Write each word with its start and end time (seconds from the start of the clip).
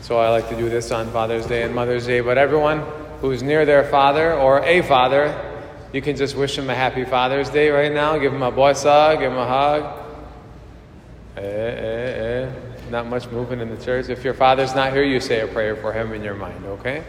So 0.00 0.18
I 0.18 0.30
like 0.30 0.48
to 0.48 0.56
do 0.56 0.68
this 0.68 0.90
on 0.90 1.10
Father's 1.10 1.46
Day 1.46 1.62
and 1.62 1.74
Mother's 1.74 2.06
Day. 2.06 2.20
But 2.20 2.38
everyone 2.38 2.80
who's 3.20 3.42
near 3.42 3.66
their 3.66 3.84
father 3.84 4.34
or 4.34 4.64
a 4.64 4.82
father, 4.82 5.34
you 5.92 6.00
can 6.00 6.16
just 6.16 6.36
wish 6.36 6.56
them 6.56 6.70
a 6.70 6.74
happy 6.74 7.04
Father's 7.04 7.50
Day 7.50 7.70
right 7.70 7.92
now. 7.92 8.16
Give 8.18 8.32
them 8.32 8.42
a 8.42 8.50
boisa, 8.50 9.18
give 9.18 9.30
them 9.30 9.38
a 9.38 9.46
hug. 9.46 10.00
Eh, 11.36 11.40
eh, 11.40 12.46
eh. 12.46 12.52
Not 12.90 13.06
much 13.06 13.28
movement 13.28 13.62
in 13.62 13.68
the 13.68 13.82
church. 13.84 14.08
If 14.08 14.24
your 14.24 14.34
father's 14.34 14.74
not 14.74 14.92
here, 14.92 15.04
you 15.04 15.20
say 15.20 15.40
a 15.40 15.46
prayer 15.46 15.76
for 15.76 15.92
him 15.92 16.12
in 16.12 16.24
your 16.24 16.34
mind, 16.34 16.64
okay? 16.64 17.04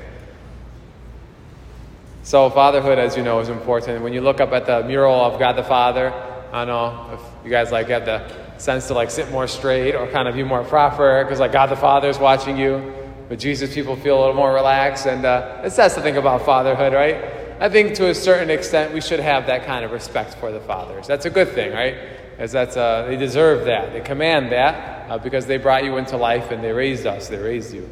So, 2.24 2.50
fatherhood, 2.52 3.00
as 3.00 3.18
you 3.18 3.24
know, 3.24 3.40
is 3.40 3.50
important. 3.50 4.04
When 4.04 4.14
you 4.14 4.22
look 4.22 4.40
up 4.40 4.52
at 4.52 4.68
the 4.68 4.84
mural 4.84 5.16
of 5.16 5.40
God 5.40 5.54
the 5.54 5.64
Father, 5.64 6.14
I 6.54 6.66
know 6.66 7.10
if 7.14 7.46
you 7.46 7.50
guys 7.50 7.72
like 7.72 7.88
have 7.88 8.06
the 8.06 8.51
sense 8.62 8.88
to 8.88 8.94
like 8.94 9.10
sit 9.10 9.32
more 9.32 9.48
straight 9.48 9.96
or 9.96 10.08
kind 10.08 10.28
of 10.28 10.36
be 10.36 10.44
more 10.44 10.64
proper 10.64 11.24
because 11.24 11.40
like 11.40 11.52
God 11.52 11.68
the 11.68 11.76
Father 11.76 12.10
is 12.10 12.20
watching 12.20 12.58
you. 12.58 12.94
But 13.28 13.40
Jesus, 13.40 13.74
people 13.74 13.96
feel 13.96 14.18
a 14.18 14.20
little 14.20 14.36
more 14.36 14.54
relaxed, 14.54 15.06
and 15.06 15.26
uh, 15.26 15.62
it 15.64 15.72
says 15.72 15.94
something 15.94 16.18
about 16.18 16.46
fatherhood, 16.46 16.94
right? 16.94 17.24
I 17.62 17.70
think 17.70 17.96
to 17.96 18.10
a 18.10 18.14
certain 18.16 18.50
extent 18.50 18.94
we 18.94 19.02
should 19.02 19.20
have 19.20 19.48
that 19.48 19.66
kind 19.66 19.86
of 19.86 19.92
respect 19.92 20.36
for 20.36 20.52
the 20.52 20.60
fathers. 20.60 21.08
That's 21.08 21.26
a 21.26 21.30
good 21.30 21.50
thing, 21.50 21.72
right? 21.72 21.96
As 22.38 22.52
that's 22.52 22.76
uh, 22.76 23.06
they 23.08 23.16
deserve 23.16 23.66
that. 23.66 23.94
They 23.94 24.02
command 24.02 24.52
that 24.52 25.10
uh, 25.10 25.18
because 25.18 25.46
they 25.46 25.58
brought 25.58 25.84
you 25.84 25.98
into 25.98 26.18
life 26.18 26.52
and 26.52 26.64
they 26.64 26.72
raised 26.72 27.08
us. 27.08 27.30
They 27.30 27.38
raised 27.38 27.74
you. 27.74 27.90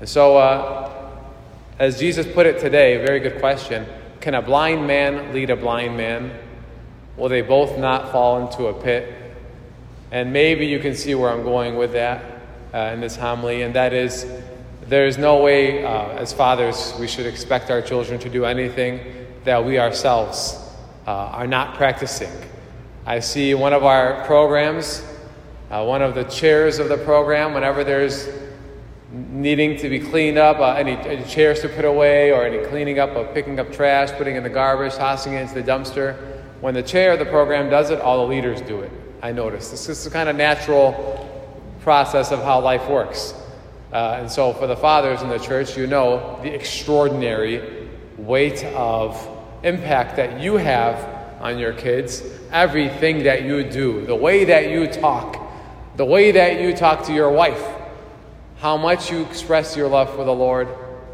And 0.00 0.08
so, 0.08 0.36
uh, 0.36 1.12
as 1.78 1.98
Jesus 1.98 2.26
put 2.26 2.46
it 2.46 2.58
today, 2.58 2.96
a 3.00 3.06
very 3.06 3.20
good 3.20 3.40
question: 3.40 3.86
Can 4.20 4.34
a 4.34 4.42
blind 4.42 4.86
man 4.86 5.32
lead 5.32 5.50
a 5.50 5.56
blind 5.56 5.96
man? 5.96 6.32
Will 7.16 7.28
they 7.28 7.42
both 7.42 7.78
not 7.78 8.10
fall 8.10 8.46
into 8.46 8.66
a 8.68 8.74
pit? 8.74 9.27
And 10.10 10.32
maybe 10.32 10.66
you 10.66 10.78
can 10.78 10.94
see 10.94 11.14
where 11.14 11.30
I'm 11.30 11.42
going 11.42 11.76
with 11.76 11.92
that 11.92 12.24
uh, 12.72 12.92
in 12.94 13.00
this 13.00 13.16
homily, 13.16 13.62
and 13.62 13.74
that 13.74 13.92
is 13.92 14.26
there's 14.88 15.18
no 15.18 15.42
way, 15.42 15.84
uh, 15.84 16.08
as 16.12 16.32
fathers, 16.32 16.94
we 16.98 17.06
should 17.06 17.26
expect 17.26 17.70
our 17.70 17.82
children 17.82 18.18
to 18.20 18.30
do 18.30 18.46
anything 18.46 19.00
that 19.44 19.62
we 19.62 19.78
ourselves 19.78 20.58
uh, 21.06 21.10
are 21.10 21.46
not 21.46 21.74
practicing. 21.74 22.30
I 23.04 23.20
see 23.20 23.54
one 23.54 23.74
of 23.74 23.84
our 23.84 24.24
programs, 24.24 25.02
uh, 25.70 25.84
one 25.84 26.00
of 26.00 26.14
the 26.14 26.24
chairs 26.24 26.78
of 26.78 26.88
the 26.88 26.96
program, 26.98 27.52
whenever 27.52 27.84
there's 27.84 28.28
needing 29.12 29.76
to 29.78 29.90
be 29.90 29.98
cleaned 29.98 30.38
up, 30.38 30.58
uh, 30.58 30.72
any, 30.72 30.92
any, 30.92 31.24
chairs 31.24 31.60
to 31.60 31.68
put 31.68 31.84
away, 31.84 32.32
or 32.32 32.44
any 32.44 32.66
cleaning 32.68 32.98
up 32.98 33.10
of 33.10 33.32
picking 33.34 33.60
up 33.60 33.70
trash, 33.72 34.10
putting 34.12 34.36
in 34.36 34.42
the 34.42 34.50
garbage, 34.50 34.94
tossing 34.94 35.34
it 35.34 35.42
into 35.42 35.54
the 35.54 35.62
dumpster. 35.62 36.16
When 36.60 36.74
the 36.74 36.82
chair 36.82 37.12
of 37.12 37.18
the 37.18 37.26
program 37.26 37.68
does 37.68 37.90
it, 37.90 38.00
all 38.00 38.26
the 38.26 38.28
leaders 38.30 38.60
do 38.62 38.80
it. 38.80 38.90
I 39.22 39.32
notice. 39.32 39.70
This 39.70 39.88
is 39.88 40.04
the 40.04 40.10
kind 40.10 40.28
of 40.28 40.36
natural 40.36 41.26
process 41.80 42.30
of 42.30 42.42
how 42.42 42.60
life 42.60 42.88
works. 42.88 43.34
Uh, 43.92 44.18
and 44.20 44.30
so, 44.30 44.52
for 44.52 44.66
the 44.66 44.76
fathers 44.76 45.22
in 45.22 45.28
the 45.28 45.38
church, 45.38 45.76
you 45.76 45.86
know 45.86 46.38
the 46.42 46.54
extraordinary 46.54 47.88
weight 48.16 48.62
of 48.64 49.16
impact 49.62 50.16
that 50.16 50.40
you 50.40 50.56
have 50.56 50.96
on 51.40 51.58
your 51.58 51.72
kids. 51.72 52.22
Everything 52.52 53.22
that 53.24 53.42
you 53.42 53.64
do, 53.64 54.04
the 54.06 54.14
way 54.14 54.44
that 54.44 54.70
you 54.70 54.86
talk, 54.86 55.36
the 55.96 56.04
way 56.04 56.32
that 56.32 56.60
you 56.60 56.74
talk 56.76 57.04
to 57.04 57.12
your 57.12 57.30
wife, 57.30 57.64
how 58.58 58.76
much 58.76 59.10
you 59.10 59.22
express 59.22 59.76
your 59.76 59.88
love 59.88 60.14
for 60.14 60.24
the 60.24 60.34
Lord, 60.34 60.68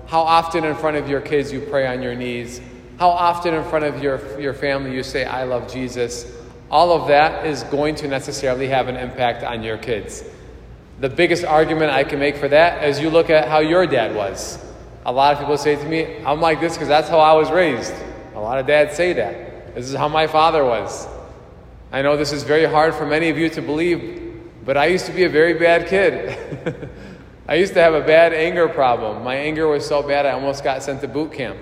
how 0.07 0.21
often 0.21 0.65
in 0.65 0.75
front 0.75 0.97
of 0.97 1.09
your 1.09 1.21
kids 1.21 1.53
you 1.53 1.61
pray 1.61 1.87
on 1.87 2.03
your 2.03 2.15
knees, 2.15 2.61
how 2.99 3.09
often 3.09 3.55
in 3.55 3.65
front 3.65 3.85
of 3.85 4.03
your, 4.03 4.41
your 4.41 4.55
family 4.55 4.95
you 4.95 5.03
say, 5.03 5.25
I 5.25 5.45
love 5.45 5.73
Jesus. 5.73 6.31
All 6.71 6.93
of 6.93 7.09
that 7.09 7.47
is 7.47 7.63
going 7.65 7.95
to 7.97 8.09
necessarily 8.09 8.69
have 8.69 8.89
an 8.89 8.97
impact 8.97 9.45
on 9.45 9.63
your 9.63 9.79
kids. 9.79 10.25
The 11.01 11.09
biggest 11.09 11.45
argument 11.45 11.91
I 11.91 12.05
can 12.05 12.19
make 12.19 12.37
for 12.37 12.49
that 12.49 12.85
is 12.85 13.01
you 13.01 13.11
look 13.11 13.31
at 13.31 13.49
how 13.49 13.59
your 13.59 13.87
dad 13.87 14.15
was. 14.15 14.59
A 15.07 15.13
lot 15.13 15.35
of 15.35 15.41
people 15.41 15.59
say 15.59 15.77
to 15.77 15.89
me, 15.89 16.25
I'm 16.25 16.41
like 16.41 16.61
this 16.61 16.75
because 16.75 16.89
that's 16.89 17.09
how 17.09 17.19
I 17.19 17.35
was 17.35 17.51
raised. 17.51 17.93
A 18.35 18.41
lot 18.41 18.59
of 18.59 18.67
dads 18.67 18.97
say 18.97 19.13
that. 19.13 19.75
This 19.75 19.89
is 19.89 19.95
how 19.95 20.09
my 20.09 20.27
father 20.27 20.65
was. 20.65 21.07
I 21.93 22.03
know 22.03 22.17
this 22.17 22.33
is 22.33 22.43
very 22.43 22.65
hard 22.65 22.95
for 22.95 23.07
many 23.07 23.29
of 23.29 23.37
you 23.37 23.49
to 23.51 23.63
believe, 23.63 24.41
but 24.65 24.77
I 24.77 24.87
used 24.87 25.07
to 25.07 25.13
be 25.13 25.25
a 25.25 25.29
very 25.29 25.55
bad 25.55 25.87
kid. 25.89 26.91
I 27.49 27.57
used 27.57 27.75
to 27.75 27.81
have 27.81 27.95
a 27.95 28.01
bad 28.01 28.33
anger 28.33 28.69
problem. 28.69 29.23
My 29.23 29.37
anger 29.37 29.69
was 29.69 29.87
so 29.87 30.03
bad 30.03 30.27
I 30.27 30.31
almost 30.31 30.65
got 30.65 30.83
sent 30.83 31.03
to 31.03 31.09
boot 31.09 31.33
camp. 31.33 31.59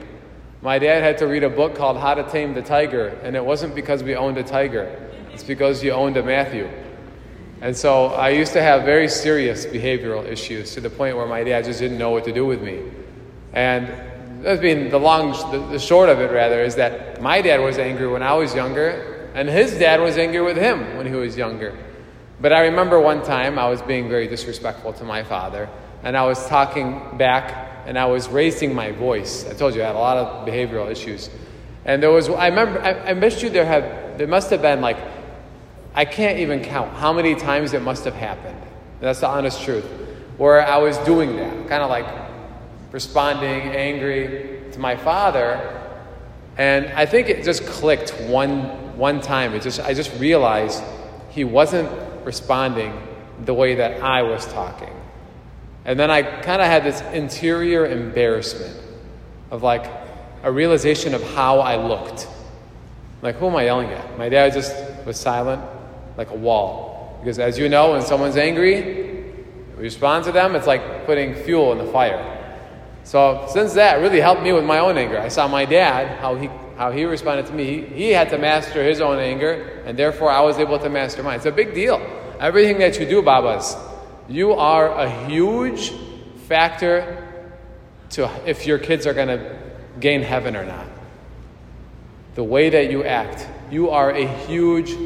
My 0.62 0.78
dad 0.78 1.02
had 1.02 1.18
to 1.18 1.26
read 1.26 1.42
a 1.42 1.50
book 1.50 1.74
called 1.74 1.98
How 1.98 2.14
to 2.14 2.22
Tame 2.22 2.54
the 2.54 2.62
Tiger, 2.62 3.08
and 3.24 3.34
it 3.34 3.44
wasn't 3.44 3.74
because 3.74 4.04
we 4.04 4.14
owned 4.14 4.38
a 4.38 4.44
tiger, 4.44 4.84
it's 5.32 5.42
because 5.42 5.82
you 5.82 5.90
owned 5.90 6.16
a 6.16 6.22
Matthew. 6.22 6.70
And 7.60 7.76
so 7.76 8.06
I 8.06 8.28
used 8.28 8.52
to 8.52 8.62
have 8.62 8.84
very 8.84 9.08
serious 9.08 9.66
behavioral 9.66 10.24
issues 10.24 10.72
to 10.74 10.80
the 10.80 10.88
point 10.88 11.16
where 11.16 11.26
my 11.26 11.42
dad 11.42 11.64
just 11.64 11.80
didn't 11.80 11.98
know 11.98 12.10
what 12.10 12.22
to 12.26 12.32
do 12.32 12.46
with 12.46 12.62
me. 12.62 12.80
And 13.52 13.92
that's 14.44 14.60
been 14.60 14.88
the 14.88 15.00
long, 15.00 15.32
the, 15.50 15.58
the 15.66 15.80
short 15.80 16.08
of 16.08 16.20
it 16.20 16.30
rather, 16.30 16.62
is 16.62 16.76
that 16.76 17.20
my 17.20 17.42
dad 17.42 17.58
was 17.60 17.78
angry 17.78 18.06
when 18.06 18.22
I 18.22 18.34
was 18.34 18.54
younger, 18.54 19.30
and 19.34 19.48
his 19.48 19.76
dad 19.76 20.00
was 20.00 20.16
angry 20.16 20.42
with 20.42 20.56
him 20.56 20.96
when 20.96 21.06
he 21.06 21.14
was 21.14 21.36
younger. 21.36 21.76
But 22.40 22.52
I 22.52 22.66
remember 22.66 23.00
one 23.00 23.24
time 23.24 23.58
I 23.58 23.68
was 23.68 23.82
being 23.82 24.08
very 24.08 24.28
disrespectful 24.28 24.92
to 24.92 25.02
my 25.02 25.24
father, 25.24 25.68
and 26.04 26.16
I 26.16 26.24
was 26.24 26.46
talking 26.46 27.18
back, 27.18 27.72
and 27.87 27.98
I 27.98 28.06
was 28.06 28.28
raising 28.28 28.75
my 28.75 28.93
voice. 28.93 29.47
I 29.48 29.54
told 29.54 29.75
you 29.75 29.82
I 29.82 29.87
had 29.87 29.97
a 29.97 29.98
lot 29.98 30.16
of 30.16 30.47
behavioral 30.47 30.91
issues. 30.91 31.31
And 31.84 32.03
there 32.03 32.10
was, 32.10 32.28
I 32.28 32.48
remember, 32.48 32.81
I, 32.81 33.10
I 33.10 33.15
bet 33.15 33.43
you 33.43 33.50
there 33.50 33.65
have, 33.65 34.19
there 34.19 34.28
must 34.28 34.50
have 34.50 34.62
been 34.62 34.81
like 34.81 34.98
I 35.94 36.04
can't 36.06 36.38
even 36.38 36.62
count 36.62 36.94
how 36.94 37.12
many 37.12 37.34
times 37.34 37.75
it 37.75 37.82
must 37.82 38.04
have 38.04 38.15
happened. 38.15 38.60
That's 39.00 39.21
the 39.21 39.28
honest 39.28 39.62
truth. 39.62 39.84
Where 40.38 40.66
I 40.66 40.78
was 40.78 40.97
doing 40.98 41.37
that, 41.37 41.69
kind 41.69 41.82
of 41.82 41.91
like 41.91 42.06
responding 42.92 43.60
angry 43.71 44.62
to 44.72 44.78
my 44.78 44.97
father. 44.97 45.81
And 46.56 46.87
I 46.87 47.04
think 47.04 47.28
it 47.28 47.44
just 47.44 47.66
clicked 47.66 48.10
one, 48.22 48.97
one 48.97 49.21
time. 49.21 49.54
It 49.54 49.62
just, 49.62 49.81
I 49.81 49.92
just 49.92 50.19
realized 50.19 50.82
he 51.28 51.44
wasn't 51.44 51.91
responding 52.25 52.98
the 53.44 53.53
way 53.53 53.75
that 53.75 54.03
I 54.03 54.22
was 54.22 54.47
talking. 54.47 54.92
And 55.84 55.98
then 55.98 56.10
I 56.10 56.22
kind 56.22 56.62
of 56.62 56.69
had 56.69 56.84
this 56.84 57.00
interior 57.12 57.87
embarrassment 57.87 58.76
of 59.50 59.62
like 59.62 59.91
a 60.43 60.50
realization 60.50 61.15
of 61.15 61.22
how 61.34 61.60
I 61.60 61.76
looked. 61.76 62.28
Like, 63.20 63.37
who 63.37 63.48
am 63.48 63.56
I 63.56 63.65
yelling 63.65 63.88
at? 63.91 64.19
My 64.19 64.28
dad 64.28 64.53
just 64.53 64.75
was 65.06 65.19
silent 65.19 65.62
like 66.16 66.31
a 66.31 66.37
wall. 66.37 67.19
Because 67.21 67.38
as 67.38 67.59
you 67.59 67.69
know, 67.69 67.92
when 67.92 68.03
someone's 68.03 68.37
angry, 68.37 69.25
we 69.76 69.82
respond 69.82 70.25
to 70.25 70.32
them, 70.32 70.56
it's 70.56 70.66
like 70.66 71.06
putting 71.06 71.34
fuel 71.34 71.72
in 71.72 71.78
the 71.78 71.92
fire. 71.92 72.28
So 73.04 73.47
since 73.50 73.75
that 73.75 74.00
really 74.00 74.21
helped 74.21 74.42
me 74.42 74.53
with 74.53 74.65
my 74.65 74.78
own 74.78 74.98
anger. 74.98 75.19
I 75.19 75.28
saw 75.28 75.48
my 75.48 75.65
dad, 75.65 76.19
how 76.19 76.34
he 76.37 76.48
how 76.76 76.91
he 76.91 77.04
responded 77.04 77.47
to 77.47 77.53
me. 77.53 77.65
He, 77.65 77.81
he 77.82 78.10
had 78.10 78.31
to 78.31 78.38
master 78.38 78.82
his 78.82 79.00
own 79.00 79.19
anger, 79.19 79.82
and 79.87 79.97
therefore 79.97 80.31
I 80.31 80.41
was 80.41 80.59
able 80.59 80.78
to 80.78 80.88
master 80.88 81.22
mine. 81.22 81.37
It's 81.37 81.47
a 81.47 81.53
big 81.53 81.75
deal. 81.75 82.00
Everything 82.41 82.78
that 82.78 82.98
you 82.98 83.06
do, 83.06 83.22
Babas, 83.22 83.76
you 84.32 84.54
are 84.54 84.88
a 84.98 85.26
huge 85.26 85.93
factor 86.48 87.28
to 88.10 88.31
if 88.47 88.66
your 88.66 88.78
kids 88.78 89.06
are 89.06 89.12
going 89.12 89.28
to 89.28 89.59
gain 90.00 90.22
heaven 90.22 90.56
or 90.56 90.65
not. 90.65 90.87
The 92.34 92.42
way 92.42 92.71
that 92.71 92.91
you 92.91 93.04
act, 93.04 93.47
you 93.71 93.91
are 93.91 94.10
a 94.10 94.26
huge 94.47 94.97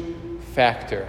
factor. 0.53 1.07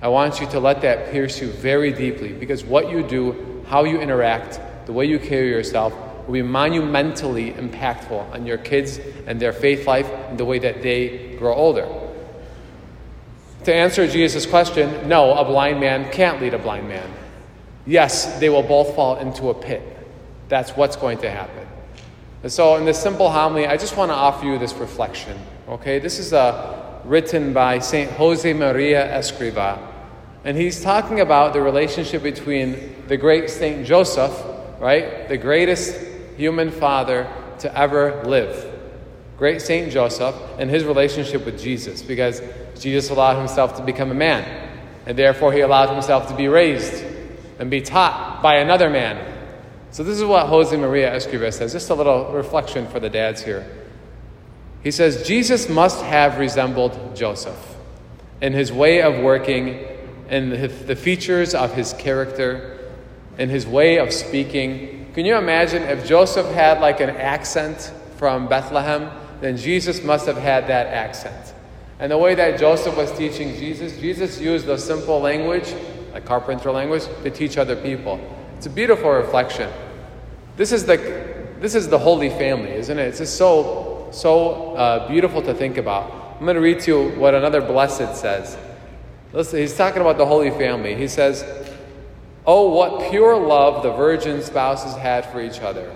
I 0.00 0.08
want 0.08 0.40
you 0.40 0.46
to 0.48 0.60
let 0.60 0.82
that 0.82 1.10
pierce 1.10 1.40
you 1.40 1.48
very 1.48 1.92
deeply 1.92 2.32
because 2.32 2.64
what 2.64 2.90
you 2.90 3.02
do, 3.02 3.64
how 3.66 3.84
you 3.84 4.00
interact, 4.00 4.60
the 4.86 4.92
way 4.92 5.06
you 5.06 5.18
carry 5.18 5.48
yourself 5.48 5.92
will 6.26 6.34
be 6.34 6.42
monumentally 6.42 7.52
impactful 7.52 8.32
on 8.32 8.46
your 8.46 8.58
kids 8.58 9.00
and 9.26 9.40
their 9.40 9.52
faith 9.52 9.86
life 9.86 10.08
and 10.28 10.38
the 10.38 10.44
way 10.44 10.60
that 10.60 10.82
they 10.82 11.34
grow 11.36 11.54
older. 11.54 12.01
To 13.64 13.74
answer 13.74 14.08
Jesus' 14.08 14.46
question, 14.46 15.08
no, 15.08 15.34
a 15.34 15.44
blind 15.44 15.80
man 15.80 16.10
can't 16.10 16.40
lead 16.40 16.54
a 16.54 16.58
blind 16.58 16.88
man. 16.88 17.08
Yes, 17.86 18.38
they 18.38 18.48
will 18.48 18.62
both 18.62 18.94
fall 18.94 19.16
into 19.18 19.50
a 19.50 19.54
pit. 19.54 19.82
That's 20.48 20.70
what's 20.72 20.96
going 20.96 21.18
to 21.18 21.30
happen. 21.30 21.66
And 22.42 22.52
so, 22.52 22.76
in 22.76 22.84
this 22.84 23.00
simple 23.00 23.30
homily, 23.30 23.66
I 23.66 23.76
just 23.76 23.96
want 23.96 24.10
to 24.10 24.14
offer 24.14 24.44
you 24.44 24.58
this 24.58 24.74
reflection. 24.74 25.38
Okay, 25.68 26.00
this 26.00 26.18
is 26.18 26.32
a 26.32 27.00
written 27.04 27.52
by 27.52 27.78
St. 27.78 28.10
Jose 28.12 28.52
Maria 28.52 29.06
Escriva. 29.16 29.78
And 30.44 30.56
he's 30.56 30.82
talking 30.82 31.20
about 31.20 31.52
the 31.52 31.60
relationship 31.60 32.22
between 32.22 33.06
the 33.06 33.16
great 33.16 33.48
St. 33.48 33.86
Joseph, 33.86 34.36
right? 34.80 35.28
The 35.28 35.36
greatest 35.36 36.00
human 36.36 36.70
father 36.70 37.32
to 37.60 37.78
ever 37.78 38.22
live. 38.24 38.72
Great 39.42 39.60
St. 39.60 39.90
Joseph 39.90 40.36
and 40.60 40.70
his 40.70 40.84
relationship 40.84 41.44
with 41.44 41.60
Jesus, 41.60 42.00
because 42.00 42.40
Jesus 42.78 43.10
allowed 43.10 43.38
himself 43.38 43.76
to 43.76 43.82
become 43.82 44.12
a 44.12 44.14
man. 44.14 44.70
And 45.04 45.18
therefore, 45.18 45.52
he 45.52 45.62
allowed 45.62 45.92
himself 45.92 46.28
to 46.28 46.36
be 46.36 46.46
raised 46.46 47.04
and 47.58 47.68
be 47.68 47.80
taught 47.80 48.40
by 48.40 48.58
another 48.58 48.88
man. 48.88 49.18
So, 49.90 50.04
this 50.04 50.16
is 50.16 50.24
what 50.24 50.46
Jose 50.46 50.76
Maria 50.76 51.10
Escriva 51.10 51.52
says. 51.52 51.72
Just 51.72 51.90
a 51.90 51.94
little 51.96 52.30
reflection 52.30 52.86
for 52.86 53.00
the 53.00 53.10
dads 53.10 53.42
here. 53.42 53.66
He 54.84 54.92
says 54.92 55.26
Jesus 55.26 55.68
must 55.68 56.04
have 56.04 56.38
resembled 56.38 57.16
Joseph 57.16 57.74
in 58.40 58.52
his 58.52 58.70
way 58.70 59.02
of 59.02 59.24
working 59.24 59.84
and 60.28 60.52
the 60.52 60.94
features 60.94 61.52
of 61.52 61.74
his 61.74 61.94
character, 61.94 62.78
in 63.38 63.48
his 63.48 63.66
way 63.66 63.98
of 63.98 64.12
speaking. 64.12 65.10
Can 65.14 65.26
you 65.26 65.34
imagine 65.36 65.82
if 65.82 66.06
Joseph 66.06 66.46
had 66.54 66.80
like 66.80 67.00
an 67.00 67.10
accent 67.10 67.92
from 68.18 68.46
Bethlehem? 68.46 69.10
Then 69.42 69.56
Jesus 69.56 70.04
must 70.04 70.26
have 70.26 70.36
had 70.36 70.68
that 70.68 70.86
accent. 70.86 71.52
And 71.98 72.12
the 72.12 72.16
way 72.16 72.36
that 72.36 72.60
Joseph 72.60 72.96
was 72.96 73.10
teaching 73.18 73.56
Jesus, 73.56 73.98
Jesus 73.98 74.40
used 74.40 74.66
the 74.66 74.78
simple 74.78 75.20
language, 75.20 75.74
like 76.12 76.24
carpenter 76.24 76.70
language, 76.70 77.02
to 77.24 77.30
teach 77.30 77.58
other 77.58 77.74
people. 77.74 78.20
It's 78.56 78.66
a 78.66 78.70
beautiful 78.70 79.10
reflection. 79.10 79.68
This 80.56 80.70
is 80.70 80.86
the, 80.86 80.96
this 81.58 81.74
is 81.74 81.88
the 81.88 81.98
Holy 81.98 82.30
Family, 82.30 82.70
isn't 82.70 82.96
it? 82.96 83.02
It's 83.02 83.18
just 83.18 83.36
so, 83.36 84.08
so 84.12 84.76
uh, 84.76 85.08
beautiful 85.08 85.42
to 85.42 85.52
think 85.52 85.76
about. 85.76 86.36
I'm 86.38 86.44
going 86.44 86.54
to 86.54 86.60
read 86.60 86.78
to 86.82 86.90
you 86.92 87.18
what 87.18 87.34
another 87.34 87.60
blessed 87.60 88.14
says. 88.14 88.56
Listen, 89.32 89.58
he's 89.58 89.76
talking 89.76 90.02
about 90.02 90.18
the 90.18 90.26
Holy 90.26 90.50
Family. 90.50 90.94
He 90.94 91.08
says, 91.08 91.44
Oh, 92.46 92.72
what 92.72 93.10
pure 93.10 93.36
love 93.36 93.82
the 93.82 93.90
virgin 93.90 94.40
spouses 94.40 94.94
had 94.94 95.26
for 95.26 95.40
each 95.40 95.58
other. 95.58 95.92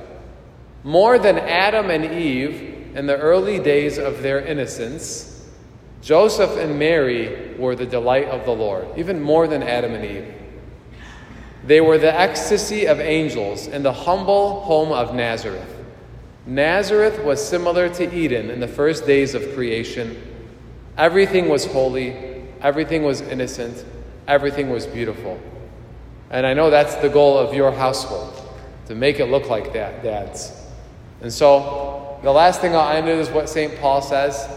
More 0.83 1.17
than 1.17 1.39
Adam 1.39 1.91
and 1.91 2.05
Eve 2.05 2.76
in 2.97 3.05
the 3.05 3.17
early 3.19 3.59
days 3.59 3.99
of 3.99 4.23
their 4.23 4.41
innocence, 4.41 5.47
Joseph 6.01 6.57
and 6.57 6.79
Mary 6.79 7.55
were 7.59 7.77
the 7.77 7.85
delight 7.85 8.27
of 8.29 8.47
the 8.47 8.53
Lord, 8.53 8.87
even 8.97 9.21
more 9.21 9.47
than 9.47 9.63
Adam 9.63 9.93
and 9.93 10.05
Eve. 10.05 10.35
They 11.63 11.83
were 11.83 11.99
the 11.99 12.19
ecstasy 12.19 12.87
of 12.87 12.99
angels 12.99 13.67
in 13.67 13.83
the 13.83 13.93
humble 13.93 14.61
home 14.61 14.93
of 14.93 15.15
Nazareth. 15.15 15.75
Nazareth 16.47 17.23
was 17.23 17.47
similar 17.47 17.91
to 17.91 18.15
Eden 18.17 18.49
in 18.49 18.61
the 18.61 18.69
first 18.69 19.07
days 19.07 19.35
of 19.35 19.55
creation. 19.55 20.17
Everything 20.97 21.51
was 21.51 21.67
holy, 21.67 22.47
everything 22.63 23.03
was 23.03 23.21
innocent, 23.21 23.85
everything 24.27 24.71
was 24.71 24.87
beautiful. 24.87 25.39
And 26.31 26.47
I 26.47 26.55
know 26.55 26.71
that's 26.71 26.95
the 26.95 27.11
goal 27.11 27.37
of 27.37 27.53
your 27.53 27.73
household, 27.73 28.41
to 28.87 28.95
make 28.95 29.21
it 29.21 29.27
look 29.27 29.51
like 29.51 29.75
that, 29.75 30.03
dads. 30.03 30.53
And 31.21 31.33
so, 31.33 32.06
the 32.27 32.33
last 32.33 32.61
thing 32.61 32.75
I'll 32.75 32.91
end 32.91 33.07
with 33.07 33.21
is 33.21 33.31
what 33.31 33.49
St. 33.49 33.79
Paul 33.79 34.03
says. 34.03 34.49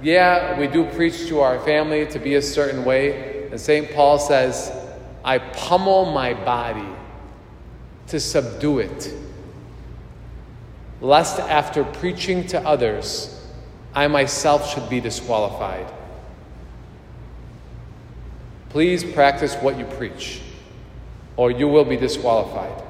Yeah, 0.00 0.56
we 0.56 0.68
do 0.68 0.84
preach 0.84 1.26
to 1.26 1.40
our 1.40 1.58
family 1.64 2.06
to 2.06 2.18
be 2.20 2.36
a 2.36 2.42
certain 2.42 2.84
way. 2.84 3.48
And 3.48 3.60
St. 3.60 3.90
Paul 3.90 4.20
says, 4.20 4.70
I 5.24 5.38
pummel 5.38 6.12
my 6.12 6.32
body 6.32 6.88
to 8.06 8.20
subdue 8.20 8.78
it, 8.78 9.12
lest 11.00 11.40
after 11.40 11.82
preaching 11.82 12.46
to 12.46 12.60
others, 12.60 13.44
I 13.96 14.06
myself 14.06 14.72
should 14.72 14.88
be 14.88 15.00
disqualified. 15.00 15.92
Please 18.68 19.02
practice 19.02 19.56
what 19.56 19.76
you 19.76 19.86
preach, 19.86 20.40
or 21.36 21.50
you 21.50 21.66
will 21.66 21.84
be 21.84 21.96
disqualified. 21.96 22.87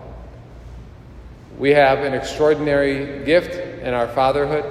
We 1.59 1.71
have 1.71 2.01
an 2.01 2.15
extraordinary 2.15 3.25
gift 3.25 3.55
in 3.83 3.93
our 3.93 4.09
fatherhood 4.09 4.65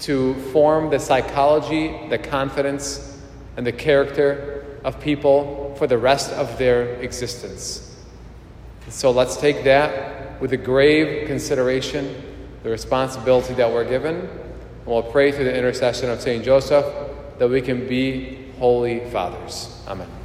to 0.00 0.34
form 0.52 0.88
the 0.88 0.98
psychology, 0.98 2.08
the 2.08 2.18
confidence, 2.18 3.20
and 3.56 3.66
the 3.66 3.72
character 3.72 4.64
of 4.82 4.98
people 5.00 5.74
for 5.78 5.86
the 5.86 5.98
rest 5.98 6.32
of 6.32 6.56
their 6.56 6.94
existence. 7.02 7.86
So 8.88 9.10
let's 9.10 9.36
take 9.36 9.64
that 9.64 10.40
with 10.40 10.52
a 10.54 10.56
grave 10.56 11.26
consideration, 11.26 12.34
the 12.62 12.70
responsibility 12.70 13.54
that 13.54 13.70
we're 13.70 13.88
given, 13.88 14.16
and 14.16 14.86
we'll 14.86 15.02
pray 15.02 15.30
through 15.30 15.44
the 15.44 15.56
intercession 15.56 16.08
of 16.08 16.20
St. 16.20 16.42
Joseph 16.42 16.86
that 17.38 17.48
we 17.48 17.60
can 17.60 17.86
be 17.86 18.50
holy 18.58 19.00
fathers. 19.10 19.82
Amen. 19.86 20.19